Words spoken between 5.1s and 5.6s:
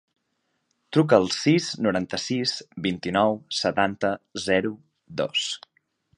dos.